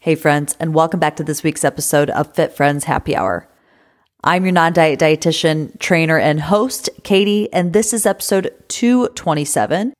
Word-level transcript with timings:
Hey, 0.00 0.14
friends, 0.14 0.56
and 0.60 0.74
welcome 0.74 1.00
back 1.00 1.16
to 1.16 1.24
this 1.24 1.42
week's 1.42 1.64
episode 1.64 2.08
of 2.10 2.32
Fit 2.32 2.52
Friends 2.52 2.84
Happy 2.84 3.16
Hour. 3.16 3.48
I'm 4.22 4.44
your 4.44 4.52
non 4.52 4.72
diet 4.72 5.00
dietitian, 5.00 5.76
trainer, 5.80 6.16
and 6.16 6.40
host, 6.40 6.88
Katie, 7.02 7.52
and 7.52 7.72
this 7.72 7.92
is 7.92 8.06
episode 8.06 8.54
227. 8.68 9.92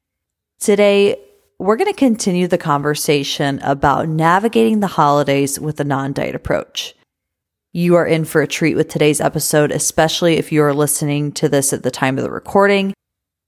Today, 0.61 1.17
we're 1.59 1.75
going 1.75 1.93
to 1.93 1.99
continue 1.99 2.47
the 2.47 2.57
conversation 2.57 3.59
about 3.65 4.09
navigating 4.09 4.79
the 4.79 4.87
holidays 4.87 5.59
with 5.59 5.81
a 5.81 5.85
non 5.85 6.13
diet 6.13 6.37
approach. 6.37 6.95
You 7.73 7.97
are 7.97 8.07
in 8.07 8.25
for 8.25 8.41
a 8.41 8.47
treat 8.47 8.77
with 8.77 8.87
today's 8.87 9.21
episode, 9.21 9.73
especially 9.73 10.37
if 10.37 10.53
you 10.53 10.63
are 10.63 10.73
listening 10.73 11.33
to 11.33 11.49
this 11.49 11.73
at 11.73 11.83
the 11.83 11.91
time 11.91 12.19
of 12.19 12.23
the 12.23 12.31
recording 12.31 12.95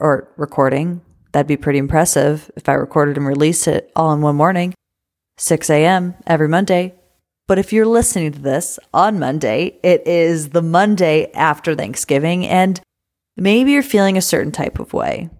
or 0.00 0.28
recording. 0.36 1.00
That'd 1.30 1.46
be 1.46 1.56
pretty 1.56 1.78
impressive 1.78 2.50
if 2.56 2.68
I 2.68 2.72
recorded 2.72 3.18
and 3.18 3.24
released 3.24 3.68
it 3.68 3.92
all 3.94 4.12
in 4.12 4.20
one 4.20 4.34
morning, 4.34 4.74
6 5.40 5.70
a.m. 5.70 6.14
every 6.26 6.48
Monday. 6.48 6.94
But 7.48 7.58
if 7.58 7.72
you're 7.72 7.86
listening 7.86 8.32
to 8.32 8.38
this 8.38 8.78
on 8.92 9.18
Monday, 9.18 9.80
it 9.82 10.06
is 10.06 10.50
the 10.50 10.62
Monday 10.62 11.32
after 11.32 11.74
Thanksgiving, 11.74 12.46
and 12.46 12.80
maybe 13.36 13.72
you're 13.72 13.82
feeling 13.82 14.16
a 14.16 14.22
certain 14.22 14.52
type 14.52 14.78
of 14.78 14.92
way. 14.92 15.30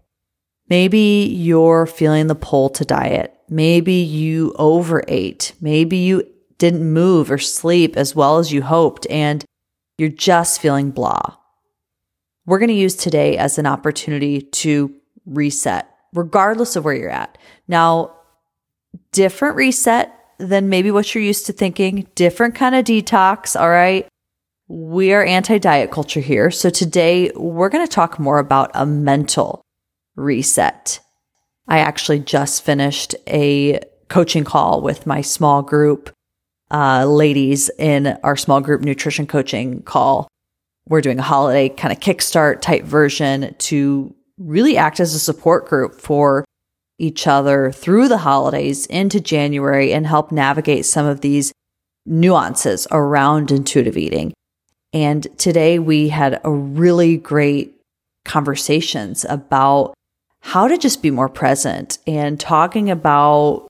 Maybe 0.69 1.31
you're 1.31 1.87
feeling 1.87 2.27
the 2.29 2.35
pull 2.35 2.71
to 2.71 2.85
diet. 2.85 3.37
Maybe 3.49 3.93
you 3.93 4.55
overate. 4.59 5.53
Maybe 5.61 5.99
you 5.99 6.25
didn't 6.59 6.91
move 6.91 7.31
or 7.31 7.39
sleep 7.39 7.97
as 7.97 8.17
well 8.17 8.39
as 8.39 8.53
you 8.53 8.63
hoped, 8.63 9.07
and 9.11 9.45
you're 9.99 10.09
just 10.09 10.63
feeling 10.63 10.91
blah. 10.91 11.37
We're 12.47 12.59
going 12.59 12.69
to 12.69 12.75
use 12.75 12.97
today 12.97 13.37
as 13.37 13.59
an 13.59 13.67
opportunity 13.67 14.41
to 14.41 14.95
reset, 15.27 15.89
regardless 16.15 16.75
of 16.75 16.85
where 16.87 16.95
you're 16.95 17.11
at. 17.11 17.37
Now, 17.69 18.17
different 19.13 19.57
reset 19.57 20.15
than 20.39 20.69
maybe 20.69 20.91
what 20.91 21.15
you're 21.15 21.25
used 21.25 21.47
to 21.47 21.53
thinking, 21.53 22.07
different 22.15 22.55
kind 22.55 22.75
of 22.75 22.85
detox. 22.85 23.59
All 23.59 23.71
right. 23.71 24.07
We 24.69 25.13
are 25.13 25.25
anti 25.25 25.59
diet 25.59 25.91
culture 25.91 26.21
here. 26.21 26.51
So 26.51 26.71
today 26.71 27.33
we're 27.35 27.69
going 27.69 27.87
to 27.87 27.93
talk 27.93 28.19
more 28.19 28.39
about 28.39 28.71
a 28.75 28.87
mental 28.87 29.63
reset. 30.17 31.01
I 31.67 31.79
actually 31.79 32.21
just 32.21 32.65
finished 32.65 33.15
a 33.27 33.81
coaching 34.09 34.45
call 34.45 34.81
with 34.81 35.07
my 35.07 35.21
small 35.21 35.63
group 35.63 36.11
uh, 36.71 37.05
ladies 37.05 37.71
in 37.79 38.19
our 38.23 38.37
small 38.37 38.61
group 38.61 38.83
nutrition 38.83 39.27
coaching 39.27 39.83
call. 39.83 40.29
We're 40.89 41.01
doing 41.01 41.19
a 41.19 41.23
holiday 41.23 41.69
kind 41.69 41.93
of 41.93 42.01
kickstart 42.01 42.61
type 42.61 42.85
version 42.85 43.55
to 43.59 44.15
really 44.39 44.77
act 44.77 45.01
as 45.01 45.15
a 45.15 45.19
support 45.19 45.69
group 45.69 45.95
for 45.95 46.45
each 47.01 47.27
other 47.27 47.73
through 47.73 48.09
the 48.09 48.19
holidays 48.19 48.87
into 48.87 49.21
January 49.21 49.93
and 49.93 50.07
help 50.07 50.31
navigate 50.31 50.85
some 50.85 51.07
of 51.07 51.23
these 51.23 51.53
nuances 52.05 52.87
around 52.91 53.51
intuitive 53.51 53.97
eating. 53.97 54.33
And 54.93 55.27
today 55.39 55.79
we 55.79 56.11
had 56.11 56.41
a 56.45 56.51
really 56.51 57.17
great 57.17 57.81
conversations 58.25 59.25
about 59.29 59.95
how 60.41 60.69
to 60.69 60.77
just 60.77 61.03
be 61.03 61.11
more 61.11 61.29
present 61.29 61.99
and 62.07 62.39
talking 62.39 62.91
about 62.91 63.67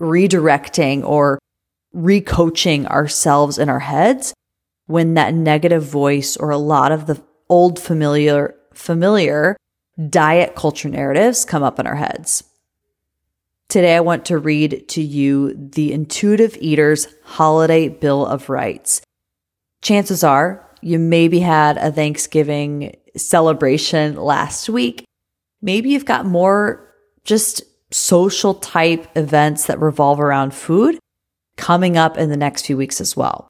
redirecting 0.00 1.04
or 1.04 1.38
recoaching 1.92 2.86
ourselves 2.86 3.58
in 3.58 3.68
our 3.68 3.80
heads 3.80 4.34
when 4.86 5.14
that 5.14 5.34
negative 5.34 5.84
voice 5.84 6.36
or 6.36 6.50
a 6.50 6.58
lot 6.58 6.90
of 6.90 7.06
the 7.06 7.22
old 7.48 7.78
familiar 7.78 8.54
familiar 8.74 9.56
diet 10.08 10.54
culture 10.54 10.88
narratives 10.88 11.44
come 11.44 11.62
up 11.62 11.78
in 11.78 11.86
our 11.86 11.96
heads. 11.96 12.42
Today 13.72 13.96
I 13.96 14.00
want 14.00 14.26
to 14.26 14.36
read 14.36 14.86
to 14.88 15.00
you 15.00 15.54
the 15.54 15.94
Intuitive 15.94 16.58
Eater's 16.60 17.08
Holiday 17.24 17.88
Bill 17.88 18.26
of 18.26 18.50
Rights. 18.50 19.00
Chances 19.80 20.22
are 20.22 20.68
you 20.82 20.98
maybe 20.98 21.40
had 21.40 21.78
a 21.78 21.90
Thanksgiving 21.90 22.94
celebration 23.16 24.16
last 24.16 24.68
week. 24.68 25.06
Maybe 25.62 25.88
you've 25.88 26.04
got 26.04 26.26
more 26.26 26.86
just 27.24 27.62
social 27.90 28.52
type 28.52 29.06
events 29.16 29.64
that 29.68 29.80
revolve 29.80 30.20
around 30.20 30.52
food 30.52 30.98
coming 31.56 31.96
up 31.96 32.18
in 32.18 32.28
the 32.28 32.36
next 32.36 32.66
few 32.66 32.76
weeks 32.76 33.00
as 33.00 33.16
well. 33.16 33.48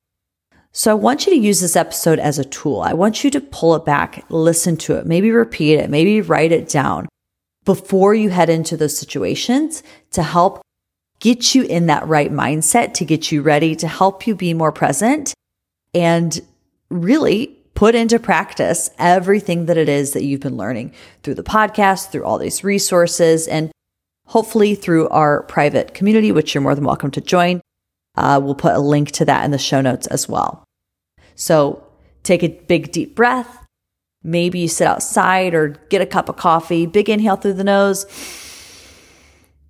So 0.70 0.92
I 0.92 0.94
want 0.94 1.26
you 1.26 1.32
to 1.32 1.38
use 1.40 1.60
this 1.60 1.74
episode 1.74 2.20
as 2.20 2.38
a 2.38 2.44
tool. 2.44 2.80
I 2.80 2.92
want 2.92 3.24
you 3.24 3.30
to 3.32 3.40
pull 3.40 3.74
it 3.74 3.84
back, 3.84 4.24
listen 4.28 4.76
to 4.76 4.94
it, 4.94 5.04
maybe 5.04 5.32
repeat 5.32 5.80
it, 5.80 5.90
maybe 5.90 6.20
write 6.20 6.52
it 6.52 6.68
down 6.68 7.08
before 7.64 8.14
you 8.14 8.30
head 8.30 8.48
into 8.48 8.76
those 8.76 8.96
situations 8.96 9.82
to 10.10 10.22
help 10.22 10.62
get 11.20 11.54
you 11.54 11.62
in 11.62 11.86
that 11.86 12.06
right 12.08 12.32
mindset, 12.32 12.94
to 12.94 13.04
get 13.04 13.30
you 13.30 13.42
ready, 13.42 13.76
to 13.76 13.86
help 13.86 14.26
you 14.26 14.34
be 14.34 14.52
more 14.52 14.72
present 14.72 15.32
and 15.94 16.40
really 16.90 17.56
put 17.74 17.94
into 17.94 18.18
practice 18.18 18.90
everything 18.98 19.66
that 19.66 19.76
it 19.76 19.88
is 19.88 20.12
that 20.12 20.24
you've 20.24 20.40
been 20.40 20.56
learning 20.56 20.92
through 21.22 21.34
the 21.34 21.42
podcast, 21.42 22.10
through 22.10 22.24
all 22.24 22.38
these 22.38 22.64
resources, 22.64 23.46
and 23.48 23.70
hopefully 24.26 24.74
through 24.74 25.08
our 25.08 25.42
private 25.44 25.94
community, 25.94 26.32
which 26.32 26.54
you're 26.54 26.62
more 26.62 26.74
than 26.74 26.84
welcome 26.84 27.10
to 27.10 27.20
join. 27.20 27.60
Uh, 28.16 28.40
we'll 28.42 28.54
put 28.54 28.74
a 28.74 28.78
link 28.78 29.10
to 29.12 29.24
that 29.24 29.44
in 29.44 29.52
the 29.52 29.58
show 29.58 29.80
notes 29.80 30.06
as 30.08 30.28
well. 30.28 30.64
So 31.34 31.86
take 32.22 32.42
a 32.42 32.48
big 32.48 32.92
deep 32.92 33.14
breath. 33.14 33.61
Maybe 34.24 34.60
you 34.60 34.68
sit 34.68 34.86
outside 34.86 35.52
or 35.52 35.70
get 35.88 36.00
a 36.00 36.06
cup 36.06 36.28
of 36.28 36.36
coffee. 36.36 36.86
Big 36.86 37.08
inhale 37.08 37.34
through 37.34 37.54
the 37.54 37.64
nose, 37.64 38.06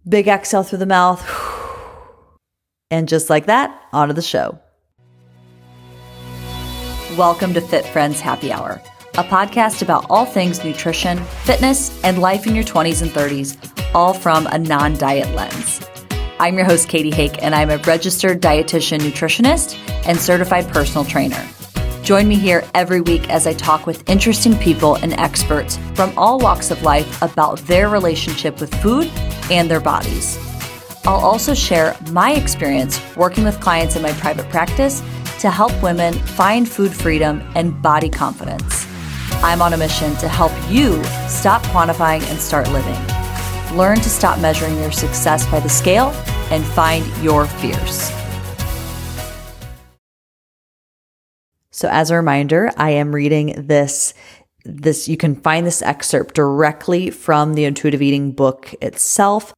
big 0.07 0.29
exhale 0.29 0.63
through 0.63 0.79
the 0.79 0.87
mouth. 0.87 1.23
And 2.91 3.09
just 3.09 3.31
like 3.31 3.47
that, 3.47 3.75
on 3.95 4.09
to 4.09 4.15
the 4.15 4.21
show. 4.21 4.59
Welcome 7.17 7.55
to 7.55 7.63
Fit 7.63 7.87
Friends 7.87 8.21
Happy 8.21 8.53
Hour, 8.53 8.83
a 9.15 9.25
podcast 9.25 9.81
about 9.81 10.05
all 10.11 10.27
things 10.27 10.63
nutrition, 10.63 11.17
fitness, 11.45 12.05
and 12.05 12.19
life 12.19 12.47
in 12.47 12.55
your 12.55 12.65
20s 12.65 13.01
and 13.01 13.11
30s, 13.11 13.57
all 13.95 14.13
from 14.13 14.47
a 14.49 14.59
non 14.59 14.99
diet 14.99 15.35
lens. 15.35 15.81
I'm 16.39 16.57
your 16.57 16.67
host, 16.67 16.91
Katie 16.91 17.11
Hake, 17.11 17.43
and 17.43 17.55
I'm 17.55 17.71
a 17.71 17.79
registered 17.79 18.43
dietitian 18.43 18.99
nutritionist 18.99 19.79
and 20.07 20.19
certified 20.19 20.69
personal 20.69 21.07
trainer. 21.07 21.43
Join 22.03 22.27
me 22.27 22.35
here 22.35 22.69
every 22.75 23.01
week 23.01 23.31
as 23.31 23.47
I 23.47 23.53
talk 23.53 23.87
with 23.87 24.09
interesting 24.11 24.59
people 24.59 24.97
and 24.97 25.13
experts 25.13 25.79
from 25.95 26.13
all 26.17 26.41
walks 26.41 26.73
of 26.73 26.83
life 26.83 27.23
about 27.23 27.59
their 27.61 27.89
relationship 27.89 28.61
with 28.61 28.75
food 28.83 29.09
and 29.53 29.71
their 29.71 29.81
bodies. 29.81 30.37
I'll 31.05 31.25
also 31.25 31.55
share 31.55 31.97
my 32.11 32.33
experience 32.33 33.01
working 33.17 33.45
with 33.45 33.61
clients 33.61 33.95
in 33.95 34.03
my 34.03 34.13
private 34.15 34.49
practice 34.51 35.01
to 35.41 35.51
help 35.51 35.81
women 35.81 36.15
find 36.15 36.69
food 36.69 36.93
freedom 36.93 37.41
and 37.55 37.81
body 37.81 38.09
confidence. 38.09 38.85
I'm 39.45 39.63
on 39.63 39.73
a 39.73 39.77
mission 39.77 40.17
to 40.17 40.29
help 40.29 40.53
you 40.69 41.05
stop 41.29 41.63
quantifying 41.67 42.23
and 42.31 42.39
start 42.39 42.69
living. 42.71 42.99
Learn 43.77 43.99
to 43.99 44.11
stop 44.11 44.41
measuring 44.41 44.77
your 44.79 44.93
success 44.93 45.47
by 45.47 45.61
the 45.61 45.69
scale 45.69 46.09
and 46.51 46.65
find 46.65 47.07
your 47.23 47.47
fierce. 47.47 48.22
So 51.73 51.89
as 51.89 52.11
a 52.11 52.17
reminder, 52.17 52.71
I 52.77 52.91
am 52.91 53.15
reading 53.15 53.67
this 53.67 54.15
this 54.65 55.09
you 55.09 55.17
can 55.17 55.35
find 55.35 55.67
this 55.67 55.83
excerpt 55.83 56.37
directly 56.37 57.11
from 57.11 57.55
the 57.55 57.65
intuitive 57.65 58.01
eating 58.01 58.31
book 58.31 58.73
itself 58.81 59.53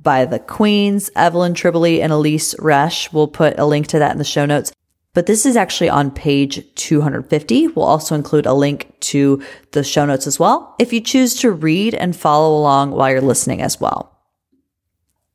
by 0.00 0.24
the 0.24 0.38
queens 0.38 1.10
evelyn 1.16 1.54
tribole 1.54 2.00
and 2.00 2.12
Elyse 2.12 2.54
resch. 2.60 3.12
We'll 3.12 3.26
put 3.26 3.58
a 3.58 3.66
link 3.66 3.88
to 3.88 3.98
that 3.98 4.12
in 4.12 4.18
the 4.18 4.24
show 4.24 4.46
notes. 4.46 4.70
But 5.12 5.26
this 5.26 5.44
is 5.46 5.56
actually 5.56 5.88
on 5.88 6.10
page 6.10 6.62
250 6.74 7.68
we'll 7.68 7.86
also 7.86 8.14
include 8.14 8.46
a 8.46 8.52
link 8.52 8.94
to 9.00 9.42
the 9.72 9.82
show 9.82 10.04
notes 10.04 10.26
as 10.26 10.38
well 10.38 10.76
if 10.78 10.92
you 10.92 11.00
choose 11.00 11.34
to 11.40 11.50
read 11.50 11.94
and 11.94 12.14
follow 12.14 12.56
along 12.56 12.92
while 12.92 13.10
you're 13.10 13.20
listening 13.20 13.62
as 13.62 13.80
well. 13.80 14.16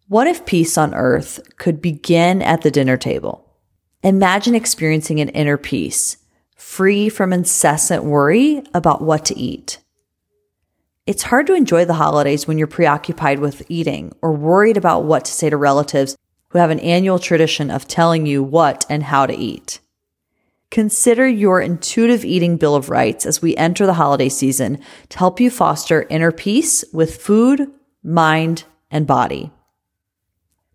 What 0.07 0.27
if 0.27 0.45
peace 0.45 0.77
on 0.77 0.93
earth 0.93 1.39
could 1.57 1.81
begin 1.81 2.41
at 2.41 2.61
the 2.61 2.71
dinner 2.71 2.97
table? 2.97 3.48
Imagine 4.03 4.55
experiencing 4.55 5.19
an 5.19 5.27
inner 5.29 5.57
peace, 5.57 6.15
free 6.55 7.09
from 7.09 7.33
incessant 7.33 8.05
worry 8.05 8.63
about 8.73 9.01
what 9.01 9.25
to 9.25 9.37
eat. 9.37 9.79
It's 11.05 11.23
hard 11.23 11.47
to 11.47 11.53
enjoy 11.53 11.83
the 11.83 11.95
holidays 11.95 12.47
when 12.47 12.57
you're 12.57 12.67
preoccupied 12.67 13.39
with 13.39 13.69
eating 13.69 14.15
or 14.21 14.31
worried 14.31 14.77
about 14.77 15.03
what 15.03 15.25
to 15.25 15.33
say 15.33 15.49
to 15.49 15.57
relatives 15.57 16.15
who 16.49 16.59
have 16.59 16.69
an 16.69 16.79
annual 16.79 17.19
tradition 17.19 17.69
of 17.69 17.89
telling 17.89 18.25
you 18.25 18.41
what 18.41 18.85
and 18.89 19.03
how 19.03 19.25
to 19.25 19.35
eat. 19.35 19.81
Consider 20.71 21.27
your 21.27 21.59
intuitive 21.59 22.23
eating 22.23 22.55
bill 22.55 22.75
of 22.75 22.89
rights 22.89 23.25
as 23.25 23.41
we 23.41 23.57
enter 23.57 23.85
the 23.85 23.95
holiday 23.95 24.29
season 24.29 24.79
to 25.09 25.17
help 25.17 25.41
you 25.41 25.51
foster 25.51 26.07
inner 26.09 26.31
peace 26.31 26.85
with 26.93 27.21
food, 27.21 27.69
mind, 28.01 28.63
and 28.91 29.05
body. 29.05 29.51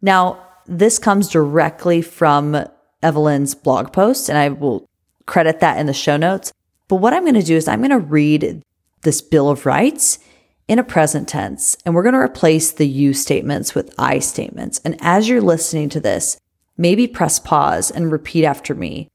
Now, 0.03 0.47
this 0.67 0.99
comes 0.99 1.29
directly 1.29 2.03
from 2.03 2.67
Evelyn's 3.05 3.55
blog 3.55 3.93
post, 3.93 4.29
and 4.29 4.39
I 4.39 4.49
will 4.49 4.89
credit 5.27 5.61
that 5.61 5.79
in 5.79 5.87
the 5.87 5.93
show 5.93 6.17
notes. 6.17 6.53
But 6.89 6.97
what 6.97 7.13
I'm 7.13 7.23
going 7.23 7.35
to 7.35 7.43
do 7.43 7.57
is 7.57 7.69
I'm 7.69 7.81
going 7.81 7.91
to 7.91 7.99
read 7.99 8.63
this 9.03 9.21
Bill 9.21 9.49
of 9.49 9.67
Rights 9.67 10.19
in 10.67 10.79
a 10.79 10.85
present 10.85 11.29
tense, 11.29 11.77
and 11.85 11.95
we're 11.95 12.03
going 12.03 12.15
to 12.15 12.19
replace 12.19 12.73
the 12.73 12.89
you 12.89 13.13
statements 13.13 13.75
with 13.75 13.95
I 13.99 14.19
statements. 14.19 14.81
And 14.85 14.97
as 15.01 15.29
you're 15.29 15.41
listening 15.41 15.91
to 15.91 16.01
this, 16.01 16.39
maybe 16.77 17.07
press 17.07 17.39
pause 17.39 17.91
and 17.91 18.11
repeat 18.11 18.45
after 18.45 18.75
me. 18.75 19.09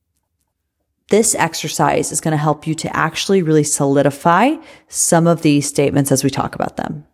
This 1.10 1.34
exercise 1.34 2.12
is 2.12 2.22
going 2.22 2.34
to 2.34 2.38
help 2.38 2.68
you 2.68 2.76
to 2.76 2.96
actually 2.96 3.42
really 3.42 3.64
solidify 3.64 4.58
some 4.88 5.26
of 5.26 5.42
these 5.42 5.68
statements 5.68 6.12
as 6.12 6.24
we 6.24 6.30
talk 6.30 6.54
about 6.54 6.78
them. 6.78 7.06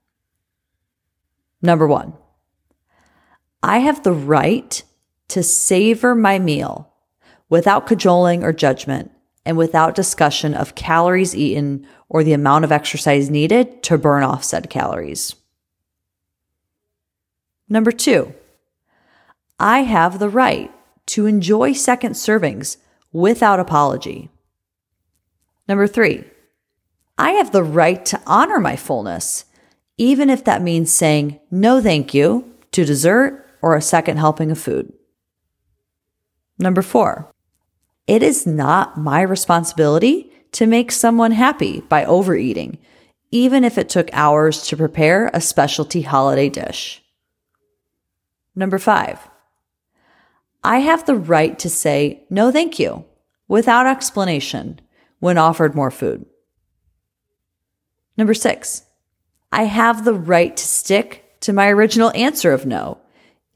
Number 1.61 1.87
one, 1.87 2.13
I 3.63 3.79
have 3.79 4.03
the 4.03 4.11
right 4.11 4.83
to 5.29 5.43
savor 5.43 6.15
my 6.15 6.39
meal 6.39 6.91
without 7.49 7.87
cajoling 7.87 8.43
or 8.43 8.53
judgment 8.53 9.11
and 9.45 9.57
without 9.57 9.95
discussion 9.95 10.53
of 10.53 10.75
calories 10.75 11.35
eaten 11.35 11.85
or 12.09 12.23
the 12.23 12.33
amount 12.33 12.65
of 12.65 12.71
exercise 12.71 13.29
needed 13.29 13.83
to 13.83 13.97
burn 13.97 14.23
off 14.23 14.43
said 14.43 14.69
calories. 14.69 15.35
Number 17.69 17.91
two, 17.91 18.33
I 19.59 19.79
have 19.79 20.19
the 20.19 20.29
right 20.29 20.71
to 21.07 21.25
enjoy 21.25 21.73
second 21.73 22.13
servings 22.13 22.77
without 23.11 23.59
apology. 23.59 24.29
Number 25.67 25.87
three, 25.87 26.25
I 27.17 27.31
have 27.31 27.51
the 27.51 27.63
right 27.63 28.05
to 28.07 28.21
honor 28.27 28.59
my 28.59 28.75
fullness, 28.75 29.45
even 29.97 30.29
if 30.29 30.43
that 30.43 30.61
means 30.61 30.91
saying 30.91 31.39
no 31.49 31.81
thank 31.81 32.13
you 32.13 32.53
to 32.71 32.83
dessert 32.83 33.47
or 33.61 33.75
a 33.75 33.81
second 33.81 34.17
helping 34.17 34.51
of 34.51 34.59
food. 34.59 34.91
Number 36.57 36.81
four, 36.81 37.31
it 38.07 38.23
is 38.23 38.45
not 38.45 38.97
my 38.97 39.21
responsibility 39.21 40.31
to 40.53 40.67
make 40.67 40.91
someone 40.91 41.31
happy 41.31 41.81
by 41.81 42.05
overeating, 42.05 42.77
even 43.31 43.63
if 43.63 43.77
it 43.77 43.89
took 43.89 44.09
hours 44.13 44.65
to 44.67 44.77
prepare 44.77 45.29
a 45.33 45.41
specialty 45.41 46.03
holiday 46.03 46.49
dish. 46.49 47.03
Number 48.55 48.79
five, 48.79 49.19
I 50.63 50.79
have 50.79 51.05
the 51.05 51.15
right 51.15 51.59
to 51.59 51.69
say 51.69 52.23
no 52.29 52.51
thank 52.51 52.79
you 52.79 53.05
without 53.47 53.85
explanation 53.85 54.79
when 55.19 55.37
offered 55.37 55.75
more 55.75 55.91
food. 55.91 56.25
Number 58.17 58.33
six, 58.33 58.83
I 59.51 59.63
have 59.63 60.05
the 60.05 60.13
right 60.13 60.55
to 60.55 60.67
stick 60.67 61.39
to 61.41 61.53
my 61.53 61.67
original 61.69 62.11
answer 62.15 62.53
of 62.53 62.65
no, 62.65 62.99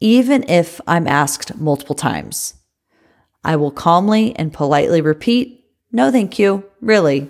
even 0.00 0.48
if 0.48 0.80
I'm 0.86 1.06
asked 1.06 1.56
multiple 1.56 1.94
times. 1.94 2.54
I 3.42 3.56
will 3.56 3.70
calmly 3.70 4.36
and 4.36 4.52
politely 4.52 5.00
repeat, 5.00 5.64
no 5.92 6.10
thank 6.10 6.38
you, 6.38 6.64
really. 6.80 7.28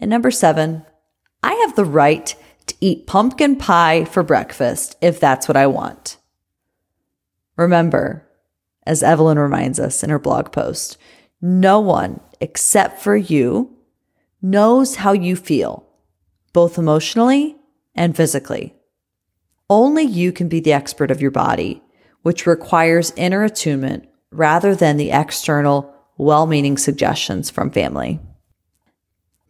And 0.00 0.08
number 0.08 0.30
seven, 0.30 0.84
I 1.42 1.52
have 1.54 1.76
the 1.76 1.84
right 1.84 2.34
to 2.66 2.74
eat 2.80 3.06
pumpkin 3.06 3.56
pie 3.56 4.04
for 4.04 4.22
breakfast 4.22 4.96
if 5.00 5.18
that's 5.18 5.48
what 5.48 5.56
I 5.56 5.66
want. 5.66 6.16
Remember, 7.56 8.26
as 8.86 9.02
Evelyn 9.02 9.38
reminds 9.38 9.78
us 9.78 10.02
in 10.02 10.10
her 10.10 10.18
blog 10.18 10.52
post, 10.52 10.96
no 11.40 11.80
one 11.80 12.20
except 12.40 13.00
for 13.00 13.16
you 13.16 13.76
knows 14.40 14.96
how 14.96 15.12
you 15.12 15.36
feel, 15.36 15.86
both 16.52 16.78
emotionally 16.78 17.56
and 17.94 18.16
physically. 18.16 18.74
Only 19.68 20.02
you 20.02 20.32
can 20.32 20.48
be 20.48 20.60
the 20.60 20.72
expert 20.72 21.10
of 21.10 21.20
your 21.20 21.30
body, 21.30 21.82
which 22.22 22.46
requires 22.46 23.12
inner 23.16 23.44
attunement 23.44 24.08
rather 24.32 24.74
than 24.74 24.96
the 24.96 25.10
external, 25.10 25.94
well 26.16 26.46
meaning 26.46 26.76
suggestions 26.76 27.50
from 27.50 27.70
family. 27.70 28.18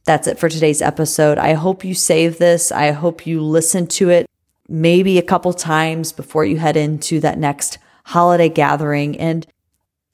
That's 0.05 0.27
it 0.27 0.39
for 0.39 0.49
today's 0.49 0.83
episode. 0.83 1.39
I 1.39 1.53
hope 1.53 1.85
you 1.85 1.95
save 1.95 2.39
this. 2.39 2.73
I 2.73 2.91
hope 2.91 3.27
you 3.27 3.41
listen 3.41 3.87
to 3.89 4.11
it 4.11 4.27
maybe 4.69 5.19
a 5.19 5.23
couple 5.23 5.53
times 5.53 6.13
before 6.13 6.45
you 6.45 6.57
head 6.57 6.77
into 6.77 7.21
that 7.21 7.39
next 7.39 7.79
holiday 8.07 8.49
gathering. 8.49 9.19
And 9.19 9.47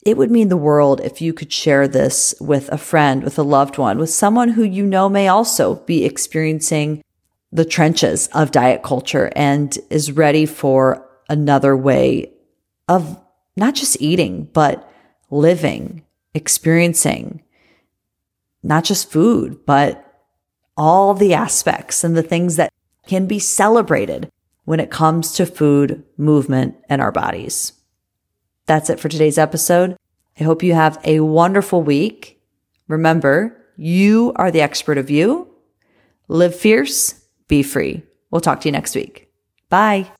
it 0.05 0.15
would 0.15 0.31
mean 0.31 0.49
the 0.49 0.57
world 0.57 1.01
if 1.01 1.21
you 1.21 1.33
could 1.33 1.51
share 1.51 1.87
this 1.87 2.35
with 2.39 2.69
a 2.69 2.77
friend, 2.77 3.23
with 3.23 3.37
a 3.39 3.43
loved 3.43 3.77
one, 3.77 3.97
with 3.97 4.09
someone 4.09 4.49
who 4.49 4.63
you 4.63 4.85
know 4.85 5.09
may 5.09 5.27
also 5.27 5.75
be 5.75 6.05
experiencing 6.05 7.03
the 7.51 7.65
trenches 7.65 8.27
of 8.27 8.51
diet 8.51 8.83
culture 8.83 9.31
and 9.35 9.77
is 9.89 10.11
ready 10.11 10.45
for 10.45 11.09
another 11.29 11.75
way 11.75 12.31
of 12.87 13.19
not 13.59 13.75
just 13.75 14.01
eating, 14.01 14.49
but 14.53 14.89
living, 15.29 16.03
experiencing 16.33 17.43
not 18.63 18.83
just 18.83 19.11
food, 19.11 19.65
but 19.65 20.05
all 20.75 21.13
the 21.13 21.33
aspects 21.33 22.03
and 22.03 22.15
the 22.15 22.23
things 22.23 22.55
that 22.55 22.71
can 23.07 23.25
be 23.25 23.39
celebrated 23.39 24.29
when 24.65 24.79
it 24.79 24.91
comes 24.91 25.33
to 25.33 25.45
food, 25.45 26.03
movement, 26.17 26.75
and 26.89 27.01
our 27.01 27.11
bodies. 27.11 27.73
That's 28.65 28.89
it 28.89 28.99
for 28.99 29.09
today's 29.09 29.37
episode. 29.37 29.97
I 30.39 30.43
hope 30.43 30.61
you 30.61 30.73
have 30.73 30.99
a 31.03 31.21
wonderful 31.21 31.81
week. 31.81 32.41
Remember, 32.87 33.57
you 33.77 34.31
are 34.35 34.51
the 34.51 34.61
expert 34.61 34.97
of 34.97 35.09
you. 35.09 35.47
Live 36.27 36.55
fierce, 36.55 37.25
be 37.47 37.63
free. 37.63 38.03
We'll 38.29 38.41
talk 38.41 38.61
to 38.61 38.67
you 38.67 38.71
next 38.71 38.95
week. 38.95 39.31
Bye. 39.69 40.11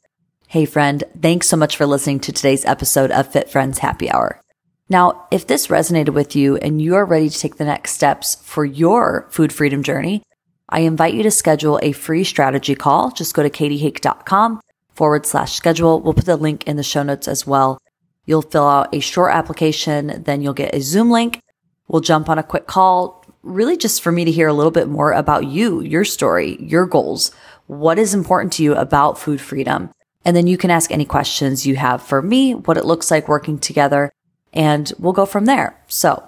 Hey 0.49 0.65
friend, 0.65 1.03
thanks 1.21 1.47
so 1.47 1.55
much 1.55 1.77
for 1.77 1.85
listening 1.85 2.21
to 2.21 2.31
today's 2.31 2.65
episode 2.65 3.11
of 3.11 3.31
Fit 3.31 3.51
Friends 3.51 3.77
Happy 3.77 4.09
Hour. 4.09 4.41
Now, 4.89 5.27
if 5.29 5.45
this 5.45 5.67
resonated 5.67 6.15
with 6.15 6.35
you 6.35 6.57
and 6.57 6.81
you 6.81 6.95
are 6.95 7.05
ready 7.05 7.29
to 7.29 7.39
take 7.39 7.57
the 7.57 7.65
next 7.65 7.91
steps 7.91 8.33
for 8.33 8.65
your 8.65 9.27
food 9.29 9.53
freedom 9.53 9.83
journey, 9.83 10.23
I 10.67 10.79
invite 10.79 11.13
you 11.13 11.21
to 11.21 11.29
schedule 11.29 11.79
a 11.83 11.91
free 11.91 12.23
strategy 12.23 12.73
call. 12.73 13.11
Just 13.11 13.35
go 13.35 13.43
to 13.43 13.49
katiehake.com 13.51 14.59
forward 14.89 15.27
slash 15.27 15.53
schedule. 15.53 16.01
We'll 16.01 16.15
put 16.15 16.25
the 16.25 16.35
link 16.35 16.67
in 16.67 16.77
the 16.77 16.81
show 16.83 17.03
notes 17.03 17.27
as 17.27 17.45
well. 17.45 17.77
You'll 18.25 18.41
fill 18.41 18.67
out 18.67 18.89
a 18.91 19.01
short 19.01 19.31
application, 19.31 20.23
then 20.23 20.41
you'll 20.41 20.53
get 20.53 20.73
a 20.73 20.81
Zoom 20.81 21.11
link. 21.11 21.43
We'll 21.87 22.01
jump 22.01 22.27
on 22.27 22.39
a 22.39 22.43
quick 22.43 22.65
call, 22.65 23.23
really 23.43 23.77
just 23.77 24.01
for 24.01 24.11
me 24.11 24.25
to 24.25 24.31
hear 24.31 24.47
a 24.47 24.53
little 24.53 24.71
bit 24.71 24.87
more 24.87 25.11
about 25.11 25.45
you, 25.45 25.81
your 25.81 26.05
story, 26.05 26.57
your 26.59 26.87
goals. 26.87 27.29
What 27.67 27.99
is 27.99 28.15
important 28.15 28.53
to 28.53 28.63
you 28.63 28.73
about 28.73 29.19
food 29.19 29.39
freedom? 29.39 29.91
And 30.25 30.35
then 30.35 30.47
you 30.47 30.57
can 30.57 30.69
ask 30.69 30.91
any 30.91 31.05
questions 31.05 31.65
you 31.65 31.75
have 31.77 32.03
for 32.03 32.21
me, 32.21 32.53
what 32.53 32.77
it 32.77 32.85
looks 32.85 33.09
like 33.09 33.27
working 33.27 33.57
together, 33.57 34.11
and 34.53 34.91
we'll 34.99 35.13
go 35.13 35.25
from 35.25 35.45
there. 35.45 35.79
So 35.87 36.27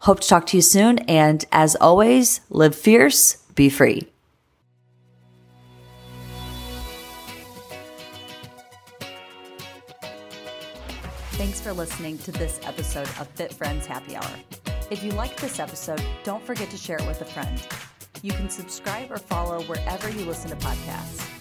hope 0.00 0.20
to 0.20 0.28
talk 0.28 0.46
to 0.46 0.56
you 0.56 0.62
soon. 0.62 0.98
And 1.00 1.44
as 1.52 1.76
always, 1.76 2.40
live 2.50 2.74
fierce, 2.74 3.36
be 3.54 3.68
free. 3.70 4.08
Thanks 11.32 11.58
for 11.58 11.72
listening 11.72 12.18
to 12.18 12.32
this 12.32 12.60
episode 12.64 13.08
of 13.18 13.26
Fit 13.28 13.54
Friends 13.54 13.86
Happy 13.86 14.14
Hour. 14.14 14.30
If 14.90 15.02
you 15.02 15.12
liked 15.12 15.40
this 15.40 15.58
episode, 15.58 16.02
don't 16.22 16.44
forget 16.44 16.68
to 16.68 16.76
share 16.76 16.98
it 16.98 17.06
with 17.06 17.22
a 17.22 17.24
friend. 17.24 17.58
You 18.22 18.32
can 18.32 18.50
subscribe 18.50 19.10
or 19.10 19.16
follow 19.16 19.62
wherever 19.62 20.10
you 20.10 20.26
listen 20.26 20.50
to 20.50 20.56
podcasts. 20.56 21.39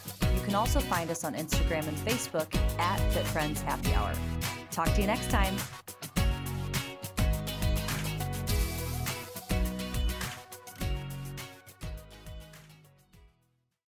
Can 0.49 0.55
also 0.55 0.79
find 0.79 1.11
us 1.11 1.23
on 1.23 1.35
Instagram 1.35 1.87
and 1.87 1.95
Facebook 1.97 2.55
at 2.79 2.97
Fit 3.13 3.27
Friends 3.27 3.61
Happy 3.61 3.93
Hour. 3.93 4.15
Talk 4.71 4.91
to 4.95 5.01
you 5.01 5.05
next 5.05 5.29
time. 5.29 5.55